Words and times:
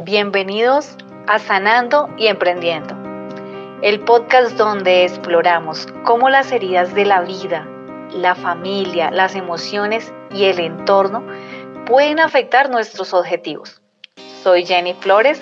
Bienvenidos 0.00 0.96
a 1.28 1.38
Sanando 1.38 2.10
y 2.18 2.26
Emprendiendo, 2.26 2.96
el 3.80 4.00
podcast 4.00 4.56
donde 4.56 5.04
exploramos 5.04 5.86
cómo 6.04 6.28
las 6.30 6.50
heridas 6.50 6.96
de 6.96 7.04
la 7.04 7.20
vida, 7.20 7.64
la 8.10 8.34
familia, 8.34 9.12
las 9.12 9.36
emociones 9.36 10.12
y 10.32 10.46
el 10.46 10.58
entorno 10.58 11.24
pueden 11.86 12.18
afectar 12.18 12.70
nuestros 12.70 13.14
objetivos. 13.14 13.80
Soy 14.42 14.66
Jenny 14.66 14.94
Flores, 14.94 15.40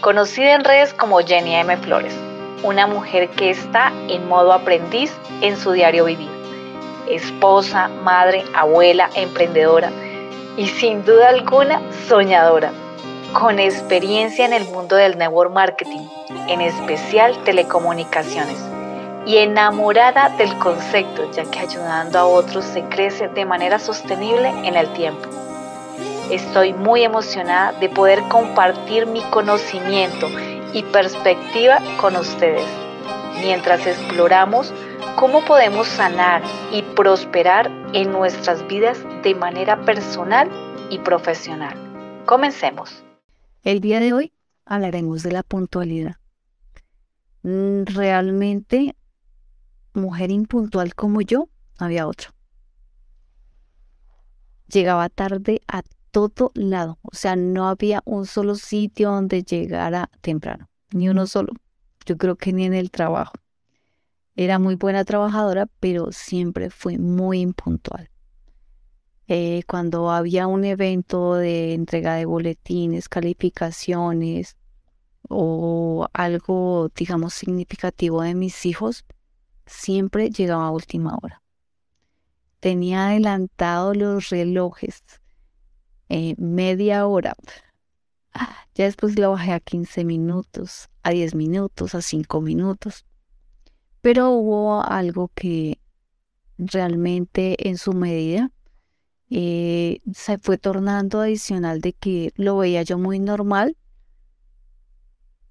conocida 0.00 0.54
en 0.54 0.62
redes 0.62 0.94
como 0.94 1.18
Jenny 1.18 1.56
M. 1.56 1.76
Flores, 1.78 2.14
una 2.62 2.86
mujer 2.86 3.28
que 3.30 3.50
está 3.50 3.92
en 4.08 4.28
modo 4.28 4.52
aprendiz 4.52 5.12
en 5.40 5.56
su 5.56 5.72
diario 5.72 6.04
vivir. 6.04 6.30
Esposa, 7.08 7.88
madre, 7.88 8.44
abuela, 8.54 9.10
emprendedora 9.16 9.90
y 10.56 10.68
sin 10.68 11.04
duda 11.04 11.30
alguna 11.30 11.82
soñadora 12.06 12.70
con 13.32 13.58
experiencia 13.58 14.44
en 14.44 14.52
el 14.52 14.64
mundo 14.64 14.96
del 14.96 15.18
network 15.18 15.52
marketing, 15.52 16.08
en 16.48 16.60
especial 16.60 17.36
telecomunicaciones, 17.44 18.58
y 19.26 19.36
enamorada 19.36 20.30
del 20.38 20.58
concepto, 20.58 21.30
ya 21.32 21.44
que 21.44 21.58
ayudando 21.58 22.18
a 22.18 22.26
otros 22.26 22.64
se 22.64 22.82
crece 22.84 23.28
de 23.28 23.44
manera 23.44 23.78
sostenible 23.78 24.48
en 24.64 24.74
el 24.74 24.92
tiempo. 24.94 25.28
Estoy 26.30 26.72
muy 26.72 27.02
emocionada 27.02 27.72
de 27.72 27.88
poder 27.88 28.22
compartir 28.28 29.06
mi 29.06 29.20
conocimiento 29.22 30.28
y 30.72 30.82
perspectiva 30.84 31.78
con 32.00 32.16
ustedes, 32.16 32.66
mientras 33.42 33.86
exploramos 33.86 34.72
cómo 35.16 35.44
podemos 35.44 35.88
sanar 35.88 36.42
y 36.72 36.82
prosperar 36.82 37.70
en 37.92 38.12
nuestras 38.12 38.66
vidas 38.66 38.98
de 39.22 39.34
manera 39.34 39.76
personal 39.84 40.50
y 40.90 40.98
profesional. 40.98 41.74
Comencemos. 42.24 43.07
El 43.64 43.80
día 43.80 43.98
de 43.98 44.12
hoy 44.12 44.32
hablaremos 44.64 45.24
de 45.24 45.32
la 45.32 45.42
puntualidad. 45.42 46.16
Mm, 47.42 47.84
realmente, 47.86 48.96
mujer 49.94 50.30
impuntual 50.30 50.94
como 50.94 51.22
yo, 51.22 51.48
había 51.76 52.06
otra. 52.06 52.32
Llegaba 54.68 55.08
tarde 55.08 55.60
a 55.66 55.82
todo 56.12 56.52
lado, 56.54 56.98
o 57.02 57.14
sea, 57.14 57.34
no 57.34 57.68
había 57.68 58.00
un 58.04 58.26
solo 58.26 58.54
sitio 58.54 59.10
donde 59.10 59.42
llegara 59.42 60.08
temprano, 60.20 60.68
ni 60.92 61.08
uno 61.08 61.26
solo. 61.26 61.52
Yo 62.06 62.16
creo 62.16 62.36
que 62.36 62.52
ni 62.52 62.64
en 62.64 62.74
el 62.74 62.90
trabajo. 62.90 63.34
Era 64.36 64.60
muy 64.60 64.76
buena 64.76 65.04
trabajadora, 65.04 65.66
pero 65.80 66.12
siempre 66.12 66.70
fui 66.70 66.96
muy 66.96 67.40
impuntual. 67.40 68.08
Eh, 69.30 69.62
cuando 69.66 70.10
había 70.10 70.46
un 70.46 70.64
evento 70.64 71.34
de 71.34 71.74
entrega 71.74 72.14
de 72.14 72.24
boletines, 72.24 73.10
calificaciones 73.10 74.56
o 75.28 76.08
algo, 76.14 76.90
digamos, 76.96 77.34
significativo 77.34 78.22
de 78.22 78.34
mis 78.34 78.64
hijos, 78.64 79.04
siempre 79.66 80.30
llegaba 80.30 80.68
a 80.68 80.70
última 80.70 81.18
hora. 81.22 81.42
Tenía 82.60 83.08
adelantado 83.08 83.92
los 83.92 84.30
relojes 84.30 85.02
eh, 86.08 86.34
media 86.38 87.06
hora. 87.06 87.34
Ya 88.74 88.84
después 88.84 89.18
lo 89.18 89.32
bajé 89.32 89.52
a 89.52 89.60
15 89.60 90.04
minutos, 90.04 90.88
a 91.02 91.10
10 91.10 91.34
minutos, 91.34 91.94
a 91.94 92.00
5 92.00 92.40
minutos. 92.40 93.04
Pero 94.00 94.30
hubo 94.30 94.82
algo 94.82 95.30
que 95.34 95.80
realmente 96.56 97.68
en 97.68 97.76
su 97.76 97.92
medida 97.92 98.52
eh, 99.30 100.00
se 100.14 100.38
fue 100.38 100.58
tornando 100.58 101.20
adicional 101.20 101.80
de 101.80 101.92
que 101.92 102.32
lo 102.36 102.58
veía 102.58 102.82
yo 102.82 102.98
muy 102.98 103.18
normal, 103.18 103.76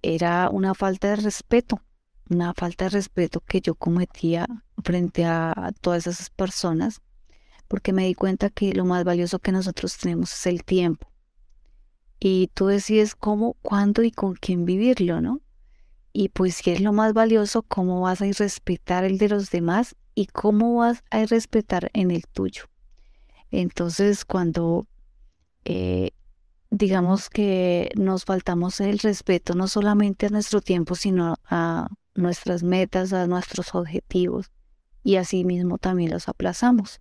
era 0.02 0.50
una 0.50 0.74
falta 0.74 1.10
de 1.10 1.18
respeto, 1.18 1.82
una 2.30 2.54
falta 2.54 2.86
de 2.86 2.90
respeto 2.90 3.42
que 3.42 3.62
yo 3.62 3.76
cometía 3.76 4.48
frente 4.84 5.26
a 5.26 5.72
todas 5.82 6.08
esas 6.08 6.30
personas, 6.30 7.02
porque 7.68 7.94
me 7.94 8.06
di 8.06 8.14
cuenta 8.14 8.50
que 8.50 8.74
lo 8.74 8.86
más 8.86 9.04
valioso 9.04 9.40
que 9.40 9.52
nosotros 9.52 9.98
tenemos 9.98 10.32
es 10.34 10.46
el 10.48 10.64
tiempo. 10.64 11.08
Y 12.20 12.50
tú 12.54 12.68
decides 12.68 13.16
cómo, 13.16 13.56
cuándo 13.62 14.02
y 14.04 14.12
con 14.12 14.34
quién 14.34 14.66
vivirlo, 14.66 15.22
¿no? 15.22 15.42
Y 16.14 16.30
pues 16.30 16.56
si 16.56 16.72
es 16.72 16.82
lo 16.82 16.94
más 16.94 17.14
valioso, 17.14 17.62
cómo 17.62 18.02
vas 18.02 18.22
a 18.22 18.26
respetar 18.26 19.04
el 19.04 19.20
de 19.20 19.30
los 19.30 19.52
demás 19.52 19.96
y 20.16 20.26
cómo 20.26 20.78
vas 20.78 21.04
a 21.12 21.26
respetar 21.26 21.92
en 21.94 22.10
el 22.10 22.24
tuyo. 22.26 22.64
Entonces, 23.52 24.26
cuando 24.26 24.88
eh, 25.66 26.12
digamos 26.70 27.30
que 27.30 27.92
nos 27.96 28.26
faltamos 28.26 28.80
el 28.82 29.00
respeto 29.00 29.54
no 29.54 29.68
solamente 29.68 30.26
a 30.26 30.30
nuestro 30.30 30.62
tiempo, 30.62 30.96
sino 30.96 31.36
a 31.46 31.88
nuestras 32.16 32.64
metas, 32.64 33.14
a 33.14 33.28
nuestros 33.28 33.74
objetivos, 33.76 34.52
y 35.04 35.16
así 35.16 35.46
mismo 35.46 35.78
también 35.78 36.12
los 36.12 36.28
aplazamos. 36.28 37.00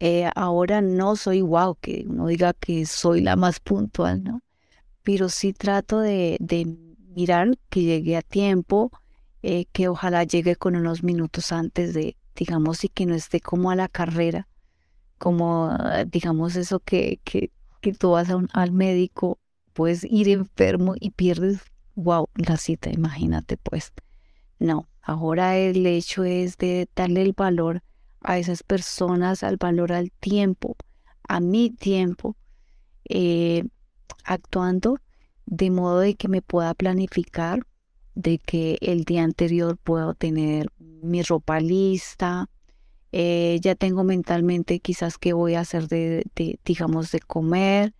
Eh, 0.00 0.30
ahora 0.36 0.80
no 0.80 1.16
soy 1.16 1.40
wow, 1.40 1.76
que 1.80 2.04
uno 2.06 2.28
diga 2.28 2.52
que 2.52 2.86
soy 2.86 3.20
la 3.20 3.34
más 3.34 3.58
puntual, 3.58 4.22
¿no? 4.22 4.42
Pero 5.02 5.28
sí 5.28 5.52
trato 5.52 5.98
de, 5.98 6.36
de 6.38 6.66
mirar 7.16 7.58
que 7.68 7.82
llegue 7.82 8.16
a 8.16 8.22
tiempo, 8.22 8.92
eh, 9.42 9.64
que 9.72 9.88
ojalá 9.88 10.22
llegue 10.22 10.54
con 10.54 10.76
unos 10.76 11.02
minutos 11.02 11.50
antes 11.50 11.94
de, 11.94 12.16
digamos, 12.38 12.84
y 12.84 12.88
que 12.88 13.06
no 13.06 13.14
esté 13.14 13.40
como 13.40 13.70
a 13.70 13.76
la 13.76 13.88
carrera, 13.88 14.48
como, 15.18 15.76
digamos, 16.06 16.56
eso 16.56 16.80
que, 16.80 17.20
que, 17.24 17.50
que 17.80 17.92
tú 17.92 18.12
vas 18.12 18.28
al 18.52 18.72
médico, 18.72 19.38
puedes 19.72 20.04
ir 20.04 20.28
enfermo 20.28 20.94
y 20.98 21.10
pierdes, 21.10 21.60
wow, 21.96 22.28
la 22.36 22.56
cita, 22.56 22.90
imagínate, 22.90 23.56
pues. 23.56 23.92
No, 24.60 24.88
ahora 25.02 25.56
el 25.56 25.86
hecho 25.86 26.24
es 26.24 26.56
de 26.56 26.88
darle 26.94 27.22
el 27.22 27.32
valor 27.32 27.82
a 28.20 28.38
esas 28.38 28.62
personas, 28.62 29.42
al 29.42 29.56
valor 29.56 29.92
al 29.92 30.10
tiempo, 30.12 30.76
a 31.28 31.40
mi 31.40 31.70
tiempo, 31.70 32.36
eh, 33.08 33.64
actuando 34.24 34.98
de 35.46 35.70
modo 35.70 36.00
de 36.00 36.14
que 36.14 36.28
me 36.28 36.42
pueda 36.42 36.74
planificar, 36.74 37.60
de 38.14 38.38
que 38.38 38.78
el 38.80 39.04
día 39.04 39.24
anterior 39.24 39.76
puedo 39.78 40.14
tener 40.14 40.70
mi 41.02 41.22
ropa 41.22 41.60
lista, 41.60 42.48
eh, 43.12 43.58
ya 43.62 43.74
tengo 43.74 44.04
mentalmente 44.04 44.80
quizás 44.80 45.18
qué 45.18 45.32
voy 45.32 45.54
a 45.54 45.60
hacer 45.60 45.88
de, 45.88 46.24
digamos, 46.64 47.10
de 47.10 47.20
comer, 47.20 47.94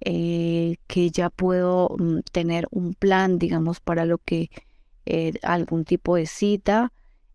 eh, 0.00 0.76
que 0.86 1.10
ya 1.10 1.30
puedo 1.30 1.94
mm, 1.98 2.20
tener 2.32 2.66
un 2.70 2.94
plan, 2.94 3.38
digamos, 3.38 3.80
para 3.80 4.04
lo 4.04 4.18
que 4.18 4.50
eh, 5.06 5.34
algún 5.42 5.84
tipo 5.84 6.16
de 6.16 6.26
cita. 6.26 6.92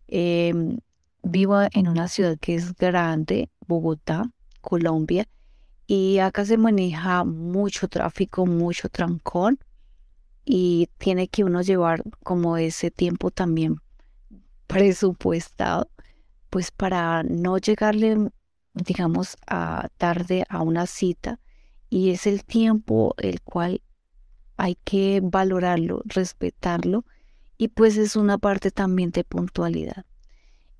Em, 0.08 0.78
vivo 1.22 1.60
en 1.72 1.88
una 1.88 2.08
ciudad 2.08 2.38
que 2.40 2.54
es 2.54 2.74
grande, 2.74 3.50
Bogotá, 3.66 4.30
Colombia, 4.60 5.28
y 5.86 6.18
acá 6.18 6.44
se 6.44 6.58
maneja 6.58 7.24
mucho 7.24 7.88
tráfico, 7.88 8.46
mucho 8.46 8.88
trancón 8.88 9.58
y 10.44 10.88
tiene 10.98 11.28
que 11.28 11.44
uno 11.44 11.62
llevar 11.62 12.02
como 12.22 12.56
ese 12.56 12.90
tiempo 12.90 13.30
también 13.30 13.76
presupuestado, 14.68 15.90
pues 16.50 16.70
para 16.70 17.24
no 17.24 17.58
llegarle, 17.58 18.30
digamos, 18.74 19.36
a 19.48 19.88
tarde 19.96 20.44
a 20.48 20.62
una 20.62 20.86
cita 20.86 21.40
y 21.90 22.10
es 22.10 22.26
el 22.26 22.44
tiempo 22.44 23.14
el 23.18 23.40
cual 23.42 23.82
hay 24.56 24.76
que 24.84 25.20
valorarlo, 25.22 26.02
respetarlo 26.04 27.04
y 27.56 27.68
pues 27.68 27.96
es 27.96 28.14
una 28.14 28.38
parte 28.38 28.70
también 28.70 29.10
de 29.10 29.24
puntualidad. 29.24 30.04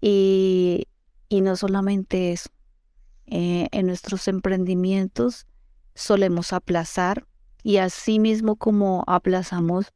Y, 0.00 0.86
y 1.28 1.40
no 1.40 1.56
solamente 1.56 2.32
eso, 2.32 2.50
eh, 3.26 3.68
en 3.72 3.86
nuestros 3.86 4.28
emprendimientos 4.28 5.46
solemos 5.94 6.52
aplazar 6.52 7.26
y 7.62 7.78
así 7.78 8.18
mismo 8.20 8.56
como 8.56 9.04
aplazamos 9.06 9.92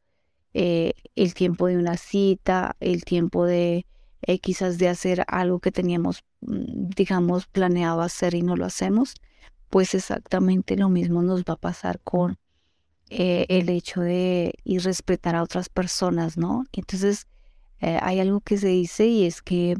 eh, 0.53 0.93
el 1.15 1.33
tiempo 1.33 1.67
de 1.67 1.77
una 1.77 1.97
cita, 1.97 2.75
el 2.79 3.03
tiempo 3.05 3.45
de 3.45 3.85
eh, 4.21 4.39
quizás 4.39 4.77
de 4.77 4.87
hacer 4.87 5.23
algo 5.27 5.59
que 5.59 5.71
teníamos, 5.71 6.23
mm, 6.41 6.89
digamos, 6.95 7.47
planeado 7.47 8.01
hacer 8.01 8.35
y 8.35 8.41
no 8.41 8.55
lo 8.55 8.65
hacemos, 8.65 9.15
pues 9.69 9.95
exactamente 9.95 10.77
lo 10.77 10.89
mismo 10.89 11.23
nos 11.23 11.41
va 11.43 11.53
a 11.53 11.57
pasar 11.57 11.99
con 12.01 12.37
eh, 13.09 13.45
el 13.49 13.69
hecho 13.69 14.01
de 14.01 14.53
ir 14.63 14.83
respetar 14.83 15.35
a 15.35 15.43
otras 15.43 15.69
personas, 15.69 16.37
¿no? 16.37 16.65
Entonces, 16.73 17.27
hay 17.79 18.21
algo 18.21 18.39
que 18.39 18.57
se 18.57 18.69
dice 18.69 19.07
y 19.07 19.25
es 19.25 19.41
que 19.41 19.75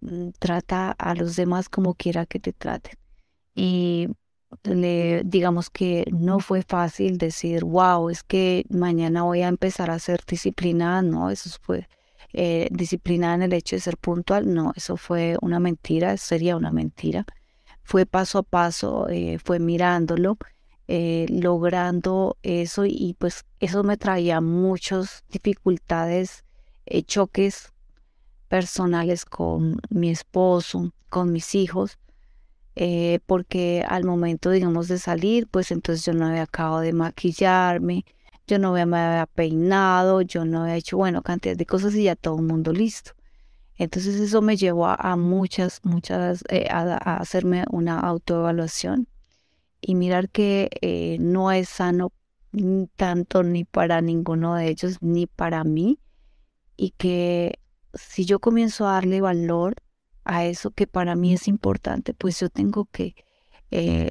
mm, 0.00 0.30
trata 0.40 0.90
a 0.92 1.14
los 1.14 1.36
demás 1.36 1.68
como 1.68 1.94
quiera 1.94 2.26
que 2.26 2.40
te 2.40 2.52
traten. 2.52 2.98
Y 3.54 4.08
le, 4.64 5.22
digamos 5.24 5.70
que 5.70 6.04
no 6.12 6.40
fue 6.40 6.62
fácil 6.62 7.18
decir, 7.18 7.64
wow, 7.64 8.10
es 8.10 8.22
que 8.22 8.64
mañana 8.70 9.22
voy 9.22 9.42
a 9.42 9.48
empezar 9.48 9.90
a 9.90 9.98
ser 9.98 10.20
disciplinada, 10.26 11.02
no, 11.02 11.30
eso 11.30 11.50
fue 11.62 11.88
eh, 12.32 12.68
disciplinada 12.70 13.34
en 13.34 13.42
el 13.42 13.52
hecho 13.52 13.76
de 13.76 13.80
ser 13.80 13.96
puntual, 13.96 14.52
no, 14.52 14.72
eso 14.76 14.96
fue 14.96 15.36
una 15.42 15.60
mentira, 15.60 16.16
sería 16.16 16.56
una 16.56 16.72
mentira. 16.72 17.24
Fue 17.82 18.04
paso 18.04 18.38
a 18.38 18.42
paso, 18.42 19.08
eh, 19.08 19.38
fue 19.42 19.58
mirándolo, 19.58 20.36
eh, 20.90 21.26
logrando 21.28 22.38
eso 22.42 22.86
y 22.86 23.14
pues 23.18 23.44
eso 23.60 23.82
me 23.82 23.98
traía 23.98 24.40
muchas 24.40 25.22
dificultades, 25.30 26.44
eh, 26.86 27.02
choques 27.02 27.74
personales 28.48 29.26
con 29.26 29.78
mi 29.90 30.08
esposo, 30.08 30.92
con 31.10 31.30
mis 31.30 31.54
hijos, 31.54 31.98
eh, 32.80 33.18
porque 33.26 33.84
al 33.88 34.04
momento, 34.04 34.52
digamos, 34.52 34.86
de 34.86 34.98
salir, 34.98 35.48
pues 35.48 35.72
entonces 35.72 36.04
yo 36.04 36.12
no 36.12 36.26
había 36.26 36.44
acabado 36.44 36.78
de 36.78 36.92
maquillarme, 36.92 38.04
yo 38.46 38.60
no 38.60 38.72
me 38.72 38.82
había 38.82 39.26
peinado, 39.26 40.22
yo 40.22 40.44
no 40.44 40.62
había 40.62 40.76
hecho, 40.76 40.96
bueno, 40.96 41.22
cantidad 41.22 41.56
de 41.56 41.66
cosas 41.66 41.92
y 41.96 42.04
ya 42.04 42.14
todo 42.14 42.36
el 42.36 42.44
mundo 42.44 42.72
listo. 42.72 43.12
Entonces 43.74 44.20
eso 44.20 44.42
me 44.42 44.56
llevó 44.56 44.86
a, 44.86 45.16
muchas, 45.16 45.80
muchas, 45.82 46.44
a 46.70 47.16
hacerme 47.16 47.64
una 47.72 47.98
autoevaluación 47.98 49.08
y 49.80 49.96
mirar 49.96 50.28
que 50.30 50.68
eh, 50.80 51.16
no 51.18 51.50
es 51.50 51.68
sano 51.68 52.12
tanto 52.94 53.42
ni 53.42 53.64
para 53.64 54.00
ninguno 54.00 54.54
de 54.54 54.68
ellos 54.68 54.98
ni 55.00 55.26
para 55.26 55.64
mí 55.64 55.98
y 56.76 56.90
que 56.90 57.58
si 57.94 58.24
yo 58.24 58.38
comienzo 58.38 58.86
a 58.86 58.92
darle 58.92 59.20
valor 59.20 59.74
a 60.28 60.44
eso 60.44 60.70
que 60.70 60.86
para 60.86 61.16
mí 61.16 61.32
es 61.32 61.48
importante, 61.48 62.14
pues 62.14 62.38
yo 62.38 62.50
tengo 62.50 62.84
que 62.84 63.16
eh, 63.72 64.10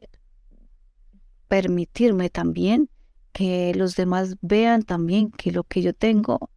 permitirme 1.47 2.29
también 2.29 2.89
que 3.31 3.73
los 3.75 3.95
demás 3.95 4.35
vean 4.41 4.83
también 4.83 5.31
que 5.31 5.51
lo 5.51 5.63
que 5.63 5.81
yo 5.81 5.93
tengo 5.93 6.49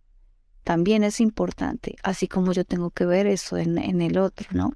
también 0.64 1.04
es 1.04 1.20
importante, 1.20 1.96
así 2.02 2.26
como 2.26 2.52
yo 2.52 2.64
tengo 2.64 2.90
que 2.90 3.04
ver 3.04 3.26
eso 3.26 3.58
en, 3.58 3.76
en 3.76 4.00
el 4.00 4.18
otro, 4.18 4.48
¿no? 4.52 4.72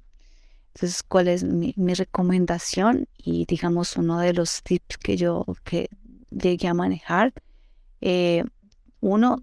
Entonces, 0.75 1.03
¿cuál 1.03 1.29
es 1.29 1.43
mi, 1.43 1.73
recomendación? 1.77 3.07
Y 3.17 3.45
digamos, 3.45 3.95
uno 3.95 4.19
de 4.19 4.33
los 4.33 4.61
tips 4.61 4.97
que 4.97 5.17
yo 5.17 5.45
que 5.63 5.89
llegué 6.29 6.67
a 6.67 6.73
manejar, 6.73 7.33
eh, 8.01 8.43
uno, 8.99 9.41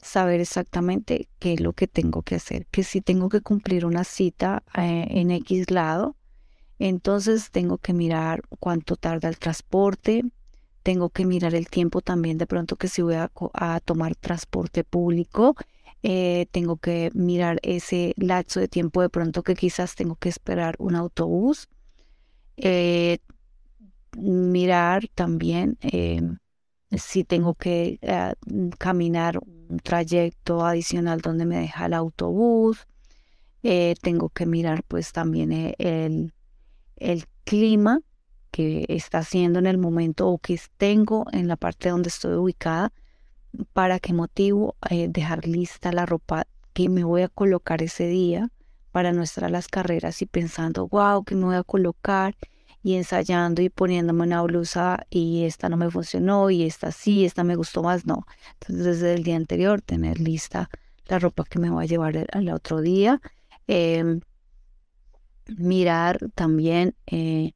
saber 0.00 0.40
exactamente 0.40 1.28
qué 1.38 1.54
es 1.54 1.60
lo 1.60 1.72
que 1.72 1.86
tengo 1.86 2.22
que 2.22 2.36
hacer, 2.36 2.66
que 2.66 2.84
si 2.84 3.00
tengo 3.00 3.28
que 3.28 3.40
cumplir 3.40 3.84
una 3.84 4.04
cita 4.04 4.62
eh, 4.76 5.06
en 5.10 5.30
X 5.30 5.70
lado, 5.70 6.16
entonces 6.78 7.50
tengo 7.50 7.78
que 7.78 7.92
mirar 7.92 8.42
cuánto 8.60 8.96
tarda 8.96 9.28
el 9.28 9.38
transporte, 9.38 10.22
tengo 10.82 11.10
que 11.10 11.26
mirar 11.26 11.54
el 11.54 11.68
tiempo 11.68 12.00
también 12.00 12.38
de 12.38 12.46
pronto 12.46 12.76
que 12.76 12.88
si 12.88 13.02
voy 13.02 13.16
a, 13.16 13.80
tomar 13.84 14.14
transporte 14.14 14.84
público, 14.84 15.56
eh, 16.02 16.46
tengo 16.52 16.76
que 16.76 17.10
mirar 17.14 17.58
ese 17.62 18.14
lapso 18.16 18.60
de 18.60 18.68
tiempo 18.68 19.02
de 19.02 19.08
pronto 19.08 19.42
que 19.42 19.54
quizás 19.54 19.96
tengo 19.96 20.14
que 20.14 20.28
esperar 20.28 20.76
un 20.78 20.94
autobús. 20.94 21.68
Eh, 22.56 23.18
mirar 24.16 25.08
también 25.14 25.78
eh, 25.82 26.22
si 26.96 27.24
tengo 27.24 27.54
que 27.54 27.98
caminar 28.78 29.38
un 29.38 29.78
trayecto 29.78 30.64
adicional 30.64 31.20
donde 31.20 31.46
me 31.46 31.58
deja 31.58 31.86
el 31.86 31.94
autobús. 31.94 32.86
tengo 33.62 34.28
que 34.30 34.46
mirar 34.46 34.82
pues 34.84 35.12
también 35.12 35.52
el, 35.52 36.32
el 36.96 37.24
clima 37.44 38.00
que 38.50 38.86
está 38.88 39.18
haciendo 39.18 39.58
en 39.58 39.66
el 39.66 39.78
momento 39.78 40.28
o 40.28 40.38
que 40.38 40.58
tengo 40.76 41.26
en 41.32 41.48
la 41.48 41.56
parte 41.56 41.90
donde 41.90 42.08
estoy 42.08 42.34
ubicada 42.34 42.92
para 43.72 43.98
qué 43.98 44.12
motivo 44.12 44.76
eh, 44.90 45.08
dejar 45.08 45.46
lista 45.46 45.92
la 45.92 46.06
ropa 46.06 46.46
que 46.72 46.88
me 46.88 47.04
voy 47.04 47.22
a 47.22 47.28
colocar 47.28 47.82
ese 47.82 48.06
día 48.06 48.50
para 48.92 49.12
nuestras 49.12 49.50
las 49.50 49.68
carreras 49.68 50.22
y 50.22 50.26
pensando, 50.26 50.88
wow, 50.88 51.24
que 51.24 51.34
me 51.34 51.44
voy 51.44 51.56
a 51.56 51.62
colocar 51.62 52.34
y 52.82 52.94
ensayando 52.94 53.62
y 53.62 53.68
poniéndome 53.68 54.22
una 54.22 54.42
blusa 54.42 55.06
y 55.10 55.44
esta 55.44 55.68
no 55.68 55.76
me 55.76 55.90
funcionó 55.90 56.50
y 56.50 56.64
esta 56.64 56.92
sí, 56.92 57.24
esta 57.24 57.44
me 57.44 57.56
gustó 57.56 57.82
más, 57.82 58.06
no. 58.06 58.26
Entonces 58.60 58.84
desde 58.84 59.14
el 59.14 59.24
día 59.24 59.36
anterior 59.36 59.82
tener 59.82 60.20
lista 60.20 60.70
la 61.06 61.18
ropa 61.18 61.44
que 61.44 61.58
me 61.58 61.70
voy 61.70 61.84
a 61.84 61.88
llevar 61.88 62.26
al 62.32 62.48
otro 62.50 62.80
día. 62.80 63.20
Em, 63.66 64.20
mirar 65.56 66.18
también 66.34 66.94
eh, 67.06 67.52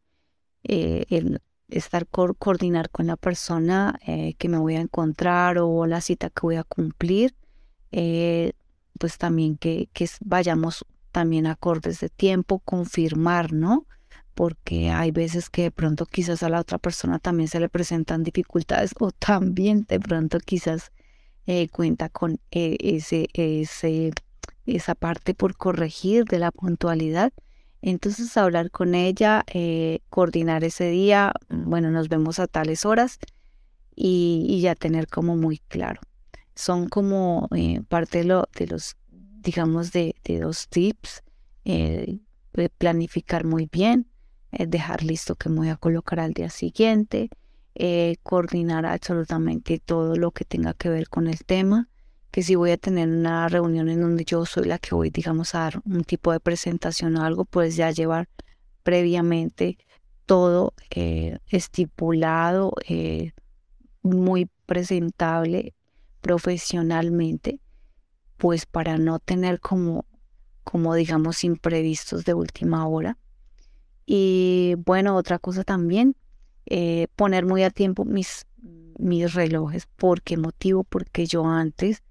eh, 0.64 1.04
el, 1.08 1.40
estar 1.68 2.06
coordinar 2.06 2.90
con 2.90 3.06
la 3.06 3.16
persona 3.16 3.98
eh, 4.06 4.34
que 4.34 4.48
me 4.48 4.58
voy 4.58 4.76
a 4.76 4.80
encontrar 4.80 5.58
o 5.58 5.86
la 5.86 6.00
cita 6.00 6.30
que 6.30 6.40
voy 6.42 6.56
a 6.56 6.64
cumplir, 6.64 7.34
pues 8.98 9.18
también 9.18 9.56
que, 9.56 9.88
que 9.92 10.08
vayamos 10.20 10.86
también 11.10 11.46
acordes 11.46 12.00
de 12.00 12.08
tiempo, 12.08 12.60
confirmar, 12.60 13.52
¿no? 13.52 13.86
Porque 14.34 14.90
hay 14.90 15.10
veces 15.10 15.50
que 15.50 15.62
de 15.62 15.70
pronto 15.70 16.06
quizás 16.06 16.42
a 16.42 16.48
la 16.48 16.60
otra 16.60 16.78
persona 16.78 17.18
también 17.18 17.48
se 17.48 17.60
le 17.60 17.68
presentan 17.68 18.22
dificultades 18.22 18.92
o 18.98 19.10
también 19.12 19.84
de 19.88 20.00
pronto 20.00 20.38
quizás 20.40 20.92
eh, 21.46 21.68
cuenta 21.68 22.08
con 22.08 22.40
ese, 22.50 23.28
ese, 23.34 24.12
esa 24.64 24.94
parte 24.94 25.34
por 25.34 25.56
corregir 25.56 26.24
de 26.24 26.38
la 26.38 26.50
puntualidad 26.50 27.32
entonces 27.82 28.36
hablar 28.36 28.70
con 28.70 28.94
ella, 28.94 29.44
eh, 29.52 30.00
coordinar 30.08 30.62
ese 30.62 30.88
día, 30.88 31.32
bueno, 31.48 31.90
nos 31.90 32.08
vemos 32.08 32.38
a 32.38 32.46
tales 32.46 32.86
horas 32.86 33.18
y, 33.96 34.60
ya 34.62 34.76
tener 34.76 35.08
como 35.08 35.36
muy 35.36 35.58
claro. 35.58 36.00
Son 36.54 36.88
como 36.88 37.48
eh, 37.56 37.82
parte 37.88 38.18
de, 38.18 38.24
lo, 38.24 38.48
de, 38.56 38.68
los, 38.68 38.96
digamos, 39.10 39.90
de, 39.90 40.14
de 40.24 40.38
dos 40.38 40.68
tips. 40.68 41.24
Eh, 41.64 42.20
planificar 42.78 43.44
muy 43.44 43.68
bien, 43.70 44.06
dejar 44.52 45.02
listo 45.02 45.34
que 45.34 45.48
me 45.48 45.56
voy 45.56 45.68
a 45.68 45.76
colocar 45.76 46.20
al 46.20 46.32
día 46.32 46.50
siguiente, 46.50 47.30
coordinar 48.22 48.86
absolutamente 48.86 49.78
todo 49.78 50.16
lo 50.16 50.30
que 50.30 50.44
tenga 50.44 50.74
que 50.74 50.88
ver 50.88 51.08
con 51.08 51.26
el 51.26 51.44
tema 51.44 51.88
que 52.32 52.42
si 52.42 52.54
voy 52.54 52.70
a 52.70 52.78
tener 52.78 53.08
una 53.08 53.46
reunión 53.48 53.90
en 53.90 54.00
donde 54.00 54.24
yo 54.24 54.46
soy 54.46 54.64
la 54.64 54.78
que 54.78 54.94
voy, 54.94 55.10
digamos, 55.10 55.54
a 55.54 55.60
dar 55.60 55.82
un 55.84 56.02
tipo 56.02 56.32
de 56.32 56.40
presentación 56.40 57.16
o 57.16 57.24
algo, 57.24 57.44
pues 57.44 57.76
ya 57.76 57.90
llevar 57.90 58.26
previamente 58.82 59.76
todo 60.24 60.72
eh, 60.90 61.38
estipulado, 61.48 62.72
eh, 62.88 63.32
muy 64.02 64.48
presentable 64.64 65.74
profesionalmente, 66.22 67.60
pues 68.38 68.64
para 68.64 68.96
no 68.96 69.18
tener 69.18 69.60
como, 69.60 70.06
como 70.64 70.94
digamos, 70.94 71.44
imprevistos 71.44 72.24
de 72.24 72.32
última 72.32 72.88
hora. 72.88 73.18
Y 74.14 74.74
bueno, 74.84 75.16
otra 75.16 75.38
cosa 75.38 75.64
también, 75.64 76.16
eh, 76.66 77.06
poner 77.16 77.46
muy 77.46 77.62
a 77.62 77.70
tiempo 77.70 78.04
mis, 78.04 78.44
mis 78.98 79.32
relojes. 79.32 79.86
¿Por 79.86 80.20
qué 80.20 80.36
motivo? 80.36 80.84
Porque 80.84 81.24
yo 81.24 81.46
antes 81.46 82.02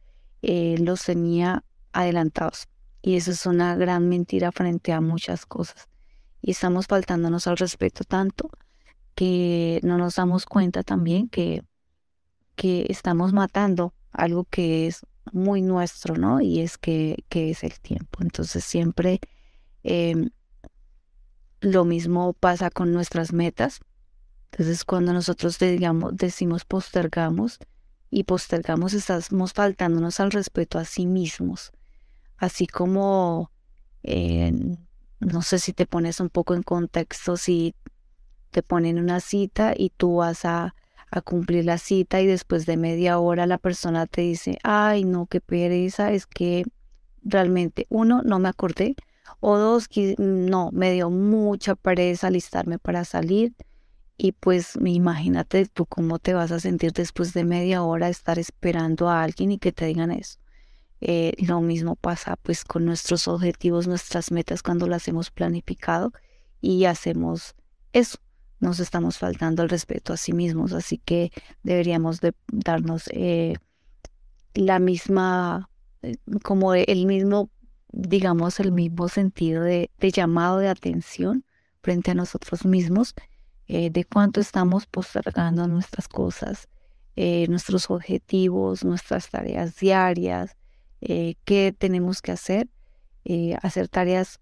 eh, 0.41 0.77
los 0.79 1.03
tenía 1.05 1.63
adelantados. 1.93 2.69
Y 3.03 3.17
eso 3.17 3.29
es 3.29 3.45
una 3.45 3.75
gran 3.75 4.09
mentira 4.09 4.51
frente 4.51 4.93
a 4.93 4.99
muchas 4.99 5.45
cosas. 5.45 5.89
Y 6.41 6.49
estamos 6.49 6.87
faltándonos 6.87 7.45
al 7.45 7.57
respeto 7.57 8.03
tanto 8.03 8.49
que 9.13 9.79
no 9.83 9.99
nos 9.99 10.15
damos 10.15 10.47
cuenta 10.47 10.81
también 10.81 11.29
que, 11.29 11.61
que 12.55 12.87
estamos 12.89 13.31
matando 13.31 13.93
algo 14.11 14.45
que 14.45 14.87
es 14.87 15.05
muy 15.33 15.61
nuestro, 15.61 16.15
¿no? 16.17 16.41
Y 16.41 16.61
es 16.61 16.79
que, 16.79 17.23
que 17.29 17.51
es 17.51 17.63
el 17.63 17.79
tiempo. 17.79 18.23
Entonces 18.23 18.63
siempre 18.63 19.19
em, 19.83 20.31
lo 21.61 21.85
mismo 21.85 22.33
pasa 22.33 22.69
con 22.69 22.91
nuestras 22.91 23.33
metas. 23.33 23.79
Entonces 24.51 24.83
cuando 24.83 25.13
nosotros 25.13 25.57
decimos 25.59 26.65
postergamos, 26.65 27.59
y 28.11 28.25
postergamos, 28.25 28.93
estamos 28.93 29.53
faltándonos 29.53 30.19
al 30.19 30.31
respeto 30.31 30.77
a 30.77 30.85
sí 30.85 31.07
mismos. 31.07 31.71
Así 32.37 32.67
como, 32.67 33.51
no 34.03 35.41
sé 35.41 35.59
si 35.59 35.71
te 35.71 35.85
pones 35.85 36.19
un 36.19 36.29
poco 36.29 36.53
en 36.53 36.61
contexto, 36.61 37.37
si 37.37 37.73
te 38.51 38.61
ponen 38.61 38.99
una 38.99 39.21
cita 39.21 39.73
y 39.75 39.91
tú 39.91 40.17
vas 40.17 40.43
a, 40.43 40.75
a 41.09 41.21
cumplir 41.21 41.63
la 41.63 41.77
cita 41.77 42.19
y 42.19 42.27
después 42.27 42.65
de 42.65 42.75
media 42.75 43.17
hora 43.17 43.47
la 43.47 43.57
persona 43.57 44.07
te 44.07 44.21
dice, 44.21 44.57
ay, 44.63 45.05
no, 45.05 45.25
qué 45.27 45.39
pereza, 45.39 46.11
es 46.11 46.25
que 46.27 46.65
realmente, 47.23 47.87
uno, 47.89 48.23
no 48.25 48.39
me 48.39 48.49
acordé, 48.49 48.95
o 49.39 49.57
dos, 49.57 49.87
no, 50.17 50.69
me 50.71 50.91
dio 50.91 51.09
mucha 51.09 51.75
pereza 51.75 52.27
alistarme 52.27 52.79
para 52.79 53.05
salir 53.05 53.53
y 54.23 54.33
pues 54.33 54.77
imagínate 54.85 55.65
tú 55.65 55.87
cómo 55.87 56.19
te 56.19 56.35
vas 56.35 56.51
a 56.51 56.59
sentir 56.59 56.93
después 56.93 57.33
de 57.33 57.43
media 57.43 57.81
hora 57.81 58.07
estar 58.07 58.37
esperando 58.37 59.09
a 59.09 59.23
alguien 59.23 59.51
y 59.51 59.57
que 59.57 59.71
te 59.71 59.85
digan 59.85 60.11
eso. 60.11 60.37
Eh, 60.99 61.33
lo 61.39 61.59
mismo 61.61 61.95
pasa 61.95 62.35
pues 62.35 62.63
con 62.63 62.85
nuestros 62.85 63.27
objetivos, 63.27 63.87
nuestras 63.87 64.31
metas 64.31 64.61
cuando 64.61 64.85
las 64.85 65.07
hemos 65.07 65.31
planificado 65.31 66.13
y 66.61 66.85
hacemos 66.85 67.55
eso. 67.93 68.19
Nos 68.59 68.79
estamos 68.79 69.17
faltando 69.17 69.63
el 69.63 69.69
respeto 69.69 70.13
a 70.13 70.17
sí 70.17 70.33
mismos, 70.33 70.73
así 70.73 70.99
que 70.99 71.31
deberíamos 71.63 72.21
de 72.21 72.35
darnos 72.51 73.09
eh, 73.11 73.55
la 74.53 74.77
misma, 74.77 75.67
eh, 76.03 76.17
como 76.43 76.75
el 76.75 77.07
mismo, 77.07 77.49
digamos, 77.91 78.59
el 78.59 78.71
mismo 78.71 79.07
sentido 79.09 79.63
de 79.63 79.89
llamado 79.99 80.59
de 80.59 80.69
atención 80.69 81.45
frente 81.81 82.11
a 82.11 82.15
nosotros 82.15 82.65
mismos 82.65 83.13
eh, 83.73 83.89
de 83.89 84.03
cuánto 84.03 84.41
estamos 84.41 84.85
postergando 84.85 85.65
nuestras 85.65 86.09
cosas, 86.09 86.67
eh, 87.15 87.47
nuestros 87.47 87.89
objetivos, 87.89 88.83
nuestras 88.83 89.29
tareas 89.29 89.77
diarias, 89.77 90.57
eh, 90.99 91.35
qué 91.45 91.73
tenemos 91.77 92.21
que 92.21 92.33
hacer. 92.33 92.67
hacer 93.61 93.87
tareas, 93.87 94.41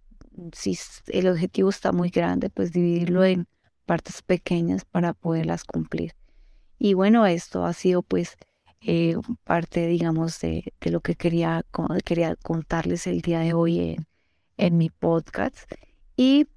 si 0.54 0.80
el 1.10 1.28
objetivo 1.28 1.70
está 1.70 1.92
muy 1.92 2.10
grande, 2.10 2.50
pues 2.50 2.72
dividirlo 2.72 3.24
en 3.24 3.48
partes 3.86 4.24
pequeñas 4.24 4.84
para 4.84 5.14
poderlas 5.14 5.64
cumplir. 5.64 6.14
Y 6.80 6.96
bueno, 6.96 7.28
esto 7.28 7.66
ha 7.66 7.74
sido 7.74 8.02
pues 8.02 8.36
parte, 9.44 9.88
digamos, 9.88 10.40
de, 10.42 10.74
lo 10.82 11.02
que 11.02 11.16
quería, 11.16 11.66
quería 12.06 12.36
contarles 12.36 13.08
el 13.08 13.22
día 13.22 13.40
de 13.40 13.54
hoy 13.54 13.80
en, 13.80 14.08
en 14.58 14.78
mi 14.78 14.90
podcast. 14.90 15.58
Y 16.16 16.48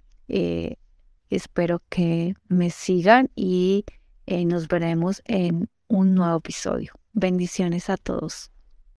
Espero 1.32 1.82
que 1.88 2.34
me 2.48 2.68
sigan 2.68 3.30
y 3.34 3.86
eh, 4.26 4.44
nos 4.44 4.68
veremos 4.68 5.22
en 5.24 5.70
un 5.88 6.14
nuevo 6.14 6.36
episodio. 6.36 6.92
Bendiciones 7.14 7.88
a 7.88 7.96
todos. 7.96 8.51